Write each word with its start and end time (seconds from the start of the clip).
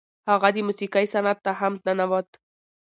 هغه 0.29 0.49
د 0.55 0.57
موسیقۍ 0.67 1.05
صنعت 1.13 1.37
ته 1.45 1.51
هم 1.59 1.73
ننوت. 1.85 2.29